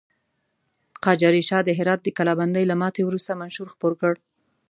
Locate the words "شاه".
1.49-1.61